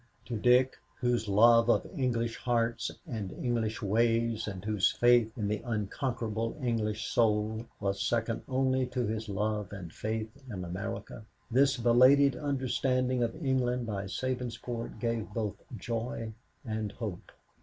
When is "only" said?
8.49-8.87